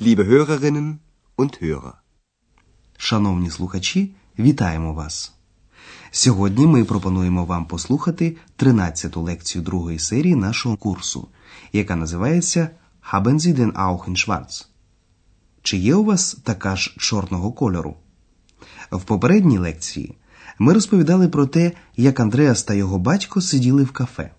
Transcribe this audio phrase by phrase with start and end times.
[0.00, 0.98] liebe Hörerinnen
[1.36, 1.92] und Hörer.
[2.96, 5.32] Шановні слухачі, вітаємо вас!
[6.10, 11.28] Сьогодні ми пропонуємо вам послухати 13-ту лекцію другої серії нашого курсу,
[11.72, 12.70] яка називається
[13.12, 14.66] Haben Sie den auch in Schwarz?
[15.62, 17.96] Чи є у вас така ж чорного кольору?
[18.90, 20.18] В попередній лекції
[20.58, 24.30] ми розповідали про те, як Андреас та його батько сиділи в кафе.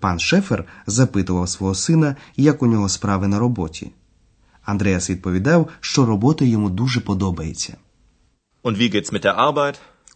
[0.00, 3.92] Пан Шефер запитував свого сина, як у нього справи на роботі.
[4.64, 7.76] Андреас відповідав, що робота йому дуже подобається.
[8.64, 9.74] Und wie geht's mit der Arbeit?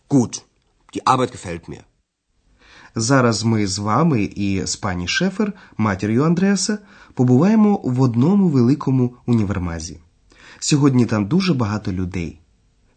[0.09, 0.43] Gut,
[0.95, 1.83] die Arbeit gefällt mir.
[2.95, 6.79] Зараз ми з вами і з пані Шефер, матір'ю Андреаса,
[7.15, 9.99] побуваємо в одному великому універмазі.
[10.59, 12.41] Сьогодні там дуже багато людей.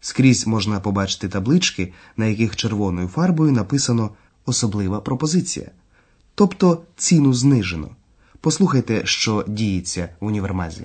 [0.00, 4.10] Скрізь можна побачити таблички, на яких червоною фарбою написано
[4.46, 5.70] особлива пропозиція,
[6.34, 7.88] тобто ціну знижено.
[8.40, 10.84] Послухайте, що діється в універмазі.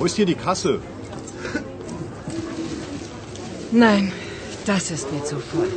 [0.00, 0.80] Wo ist hier die Kasse?
[3.70, 4.04] Nein,
[4.64, 5.70] das ist mir zu voll.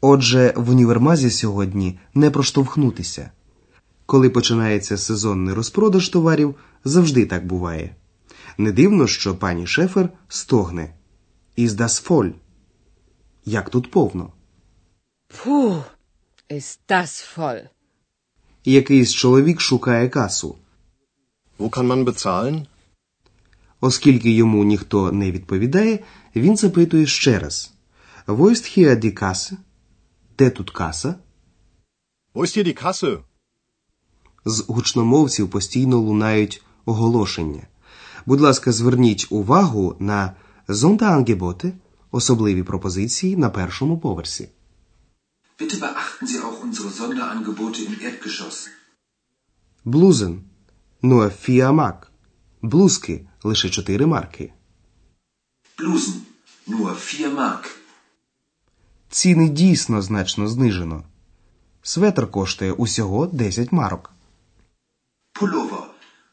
[0.00, 3.30] Отже, в універмазі сьогодні не проштовхнутися.
[4.06, 6.54] Коли починається сезонний розпродаж товарів,
[6.84, 7.96] завжди так буває.
[8.58, 10.94] Не дивно, що пані Шефер стогне.
[11.56, 12.32] Із das voll?
[13.44, 14.32] Як тут повно?
[15.28, 15.82] Puh,
[16.50, 17.73] ist das voll.
[18.64, 20.56] Якийсь чоловік шукає касу.
[21.58, 22.66] Wo kann man bezahlen?
[23.80, 25.98] Оскільки йому ніхто не відповідає,
[26.36, 27.72] він запитує ще раз:
[28.26, 29.56] Wo ist hier die Kasse?
[30.38, 31.14] Де тут каса?
[32.34, 33.18] Wo ist hier die Kasse?
[34.44, 37.62] З гучномовців постійно лунають оголошення.
[38.26, 40.32] Будь ласка, зверніть увагу на
[40.68, 41.72] Sonderangebote,
[42.10, 44.48] особливі пропозиції на першому поверсі.
[45.58, 45.76] Bitte
[46.66, 48.58] unsere Sonderangebote im Erdgeschoss.
[49.92, 50.34] Блузен
[51.10, 52.10] nur 4 Mark.
[52.62, 54.52] Блузки лише 4 марки.
[55.76, 56.24] Blusen,
[56.66, 57.70] nur 4 Mark.
[59.08, 61.04] Ціни дійсно значно знижено.
[61.82, 64.10] Светр коштує усього 10 марок.
[65.34, 65.84] Pullover,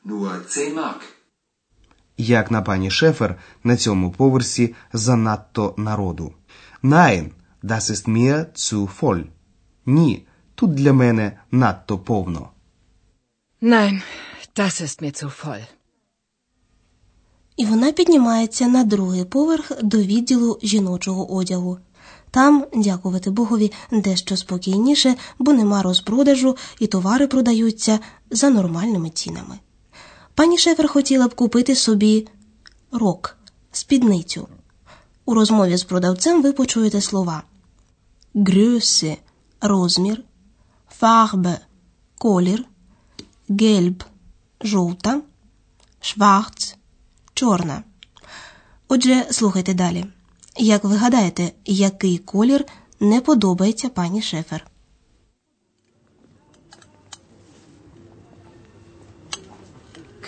[0.06, 1.02] nur 10 Mark.
[2.18, 6.34] Як на пані Шефер, на цьому поверсі занадто народу.
[6.84, 7.32] Nein,
[7.64, 9.24] das ist mir zu voll.
[9.86, 10.26] Ні,
[10.56, 12.50] тут для мене надто повно.
[13.62, 14.02] Nein,
[14.56, 15.66] das ist mir zu voll.
[17.58, 21.78] І вона піднімається на другий поверх до відділу жіночого одягу.
[22.32, 28.00] Там, дякувати Богові, дещо спокійніше, бо нема розпродажу і товари продаються
[28.32, 29.60] за нормальними цінами.
[30.36, 32.28] Пані Шефер хотіла б купити собі
[32.92, 33.38] рок,
[33.72, 34.48] спідницю.
[35.26, 37.44] У розмові з продавцем ви почуєте слова
[38.36, 39.18] Größe–
[39.62, 40.24] розмір,
[41.02, 41.58] Farbe–
[42.18, 42.66] колір,
[43.50, 44.04] Gelb–
[44.62, 45.22] жовта,
[46.02, 46.76] Schwarz–
[47.34, 47.84] чорна.
[48.88, 50.06] Отже, слухайте далі.
[50.58, 52.66] Як ви гадаєте, який колір
[53.00, 54.68] не подобається пані Шефер?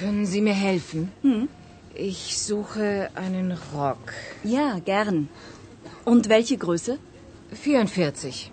[0.02, 1.08] Können Sie mir helfen?
[1.96, 4.14] Ich suche einen Rock.
[4.44, 5.28] Ja, gern.
[6.06, 6.98] Und welche Größe?
[7.52, 8.53] 44.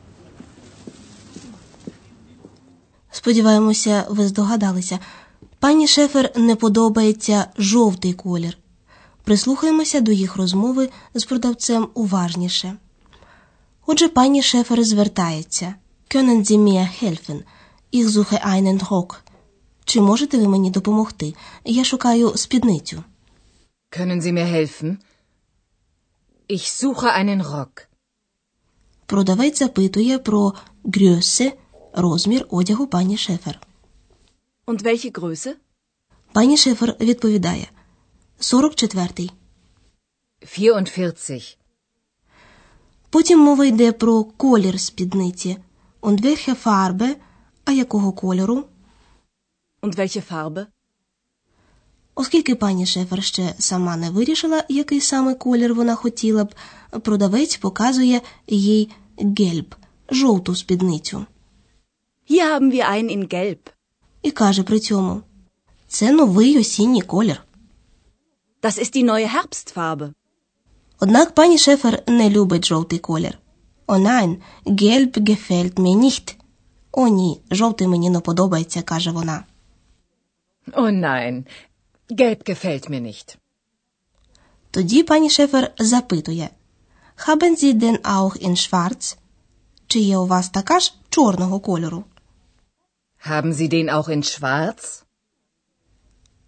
[3.21, 4.99] Сподіваємося, ви здогадалися.
[5.59, 8.57] Пані Шефер не подобається жовтий колір.
[9.23, 12.73] Прислухаємося до їх розмови з продавцем уважніше.
[13.85, 15.75] Отже, пані Шефер звертається.
[16.15, 17.43] Können Sie mir helfen?
[17.93, 19.19] Ich suche einen Rock.
[19.85, 21.33] Чи можете ви мені допомогти?
[21.65, 23.03] Я шукаю спідницю.
[23.91, 24.97] Können Sie mir helfen?
[26.49, 27.87] Ich suche einen Rock.
[29.05, 30.53] Продавець запитує про
[30.85, 31.51] Größe
[31.93, 33.59] розмір одягу пані Шефер.
[34.67, 35.53] Und welche Größe?
[36.33, 37.67] Пані Шефер відповідає
[38.39, 39.29] 44.
[40.45, 41.41] 44.
[43.09, 45.57] Потім мова йде про колір спідниці.
[46.01, 47.15] Und welche Farbe?
[47.65, 48.63] А якого кольору?
[49.81, 50.65] Und welche Farbe?
[52.15, 56.55] Оскільки пані Шефер ще сама не вирішила, який саме колір вона хотіла б,
[57.01, 59.75] продавець показує їй гельб
[60.09, 61.25] жовту спідницю.
[62.31, 63.69] Hier haben wir einen in Gelb.
[64.21, 65.21] І каже при цьому:
[65.87, 67.43] Це новий осінній колір.
[68.61, 70.13] Das ist die neue Herbstfarbe.
[70.99, 73.37] Однак пані Шефер не любить жовтий колір.
[73.87, 76.35] О nein, gelb gefällt mir nicht.
[76.91, 79.43] О ні, жовтий мені не подобається, каже вона.
[80.67, 81.43] Oh nein,
[82.09, 83.37] gelb gefällt mir nicht.
[84.71, 86.49] Тоді пані Шефер запитує:
[87.27, 89.17] Haben Sie denn auch in schwarz?
[89.87, 92.03] Чи є у вас така ж чорного кольору?
[93.23, 95.03] Haben Sie den auch in schwarz?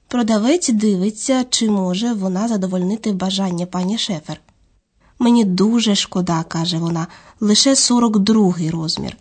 [0.07, 4.41] Продавець дивиться, чи може вона задовольнити бажання пані Шефер.
[5.19, 7.07] Мені дуже шкода, каже вона,
[7.39, 9.17] лише 42-й розмір.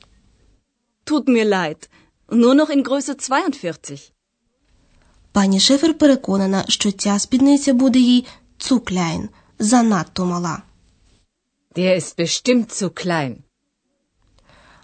[1.06, 1.88] Tut mir leid.
[2.28, 3.98] Nur noch in Größe 42.
[5.32, 8.26] Пані Шефер переконана, що ця спідниця буде їй
[8.58, 9.28] цукляйн,
[9.58, 10.62] занадто мала.
[11.76, 13.36] Der ist bestimmt zu klein.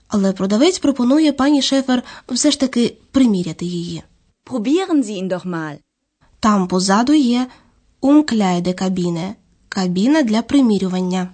[0.09, 4.03] Але продавець пропонує пані Шефер все ж таки приміряти її.
[4.47, 5.79] Probieren Sie ihn doch mal.
[6.41, 7.47] Там позаду є
[8.01, 9.35] умкляйде-кабіне–
[9.69, 11.29] кабіна для примірювання.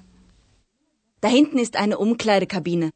[1.22, 2.90] Da hinten ist eine Umkleidekabine.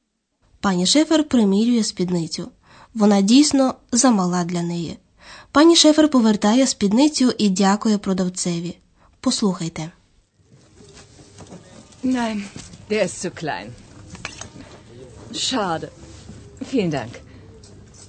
[0.61, 2.49] Пані Шефер примірює спідницю.
[2.95, 4.99] Вона дійсно замала для неї.
[5.53, 8.79] Пані Шефер повертає спідницю і дякує продавцеві.
[9.21, 9.91] Послухайте.
[12.05, 12.43] Nein,
[12.91, 13.69] der ist zu klein.
[15.39, 15.89] Schade.
[16.71, 17.13] Vielen Dank.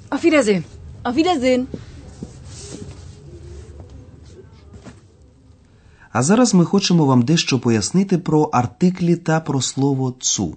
[0.10, 0.64] Auf Wiedersehen.
[1.04, 1.68] Auf Wiedersehen.
[6.12, 10.56] А зараз ми хочемо вам дещо пояснити про артиклі та про слово цу.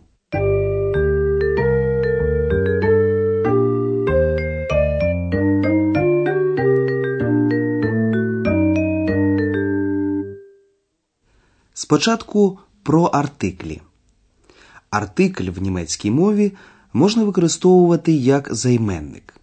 [11.75, 13.81] Спочатку про артиклі.
[14.93, 16.53] Артикль в німецькій мові
[16.93, 19.35] можна використовувати як займенник.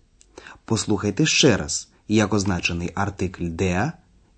[0.66, 3.92] Послухайте ще раз, як означений артикль der,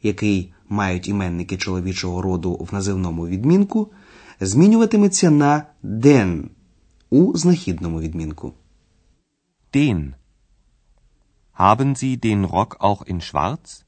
[0.04, 3.92] який мають іменники чоловічого роду в називному відмінку,
[4.40, 6.44] змінюватиметься на den
[7.10, 8.54] у знахідному відмінку.
[9.74, 10.14] Den.
[11.60, 13.84] Haben Sie den Rock auch in schwarz?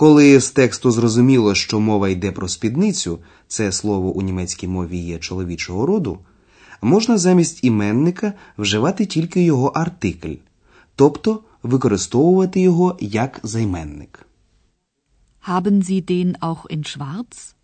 [0.00, 3.18] Коли з тексту зрозуміло, що мова йде про спідницю,
[3.48, 6.18] це слово у німецькій мові є чоловічого роду,
[6.82, 10.34] можна замість іменника вживати тільки його артикль,
[10.94, 14.26] тобто використовувати його як займенник.
[15.48, 17.54] Haben Sie den auch in schwarz?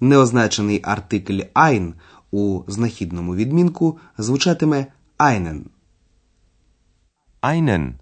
[0.00, 1.92] Неозначений артикль ein
[2.30, 4.86] у знахідному відмінку звучатиме
[5.18, 5.60] einen.
[7.42, 7.92] Einen.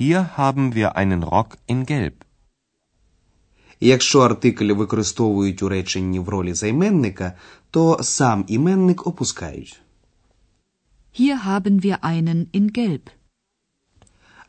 [0.00, 2.14] Hier haben wir einen Rock in Gelb.
[3.80, 7.32] Якщо артикль використовують у реченні в ролі займенника,
[7.70, 9.80] то сам іменник опускають.
[11.20, 13.00] Hier haben wir einen in Gelb.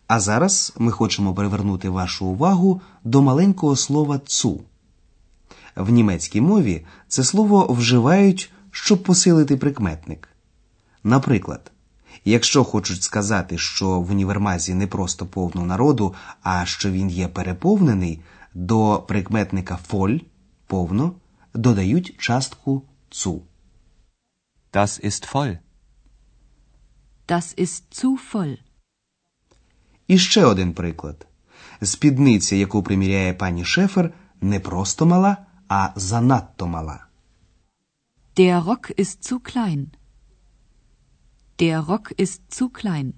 [0.07, 4.61] А зараз ми хочемо привернути вашу увагу до маленького слова цу.
[5.75, 10.29] В німецькій мові це слово вживають, щоб посилити прикметник.
[11.03, 11.71] Наприклад,
[12.29, 18.21] якщо хочуть сказати, що в універмазі не просто повно народу, а що він є переповнений,
[18.53, 20.19] до прикметника фоль
[20.67, 21.15] повно
[21.53, 23.41] додають частку цу.
[24.73, 25.57] Das ist voll.
[27.27, 28.57] Das ist zu voll.
[30.07, 31.27] І ще один приклад.
[31.81, 37.05] Спідниця, яку приміряє пані Шефер, не просто мала, а занадто мала.
[38.37, 39.85] Der Rock ist zu klein.
[41.59, 43.13] Der Rock ist zu klein.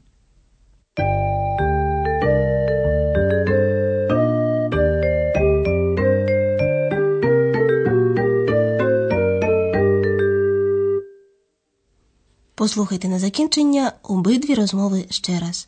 [12.56, 15.68] Послухайте на закінчення обидві розмови ще раз.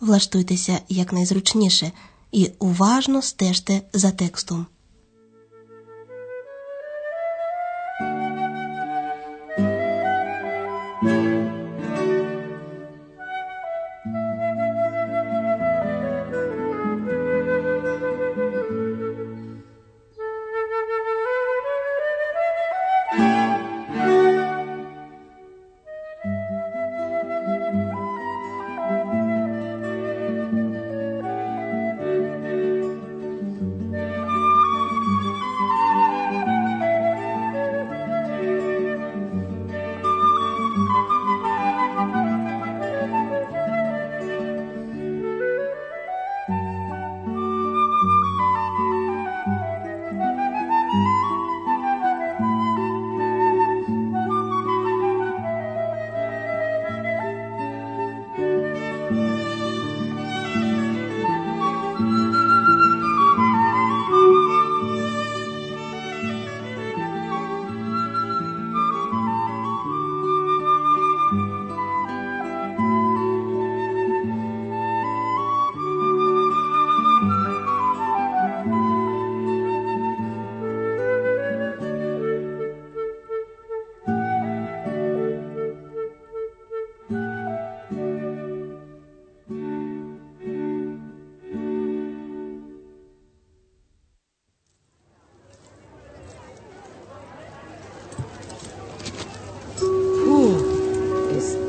[0.00, 1.92] Влаштуйтеся якнайзручніше
[2.32, 4.66] і уважно стежте за текстом.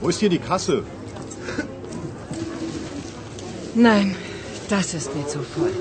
[0.00, 0.76] Wo ist hier die Kasse?
[3.74, 4.14] Nein,
[4.68, 5.74] das ist mir zu voll.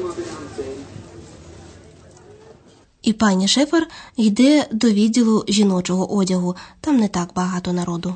[3.01, 6.55] І пані Шефер йде до відділу жіночого одягу.
[6.82, 8.15] Там не так багато народу.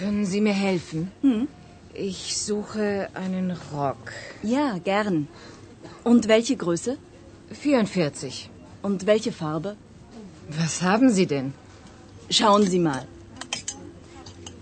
[0.00, 1.00] Können Sie mir helfen?
[1.24, 1.48] Hm?
[2.10, 4.02] Ich suche einen Rock.
[4.44, 5.26] Ja, gern.
[6.04, 6.96] Und welche Größe?
[7.52, 8.48] 44.
[8.82, 9.70] Und welche Farbe?
[10.60, 11.52] Was haben Sie denn?
[12.30, 13.04] Schauen Sie mal.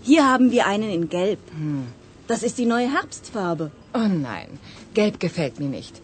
[0.09, 1.39] Hier haben wir einen in Gelb.
[2.27, 3.71] Das ist die neue Herbstfarbe.
[3.93, 4.49] Oh nein,
[4.93, 6.01] gelb gefällt mir nicht.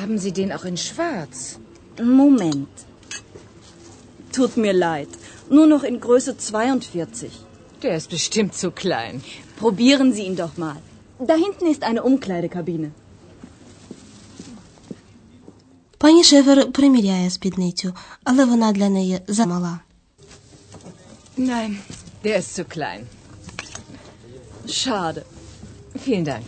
[0.00, 1.58] Haben Sie den auch in schwarz?
[2.00, 2.74] Moment.
[4.32, 5.08] Tut mir leid.
[5.56, 7.32] Nur noch in Größe 42.
[7.82, 9.22] Der ist bestimmt zu klein.
[9.62, 10.80] Probieren Sie ihn doch mal.
[11.18, 12.90] Da hinten ist eine Umkleidekabine.
[15.98, 19.80] Пані Шефер приміряє спідницю, але вона для неї замала.
[21.37, 21.79] Nein,
[22.23, 23.07] der ist zu klein.
[24.67, 25.25] Schade.
[26.05, 26.45] Vielen Dank.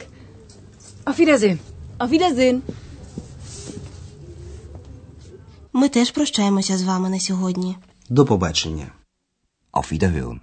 [1.06, 1.60] Auf Wiedersehen.
[2.00, 2.62] Auf Wiedersehen.
[5.74, 7.76] Ми теж прощаємося з вами на сьогодні.
[8.10, 8.92] До побачення.
[9.74, 10.40] Auf Wiederhören.